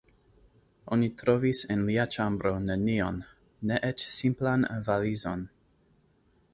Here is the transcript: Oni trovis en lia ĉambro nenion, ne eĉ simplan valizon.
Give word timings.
Oni 0.95 1.09
trovis 1.21 1.61
en 1.75 1.83
lia 1.91 2.05
ĉambro 2.17 2.55
nenion, 2.65 3.21
ne 3.71 3.79
eĉ 3.91 4.09
simplan 4.17 4.67
valizon. 4.91 5.47